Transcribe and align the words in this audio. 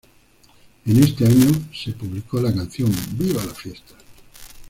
En 0.87 0.97
este 1.03 1.27
año 1.27 1.51
se 1.71 1.91
publicó 1.93 2.41
la 2.41 2.51
canción 2.51 2.91
"¡Viva 3.11 3.43
la 3.45 3.53
fiesta! 3.53 3.93